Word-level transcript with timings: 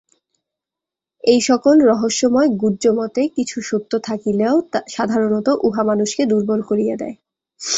এই-সকল 1.23 1.75
রহস্যময় 1.91 2.49
গুহ্য 2.61 2.83
মতে 2.99 3.21
কিছু 3.35 3.57
সত্য 3.69 3.91
থাকিলেও 4.07 4.55
সাধারণত 4.95 5.47
উহা 5.67 5.83
মানুষকে 5.89 6.23
দুর্বল 6.31 6.59
করিয়া 6.69 6.95
দেয়। 7.01 7.15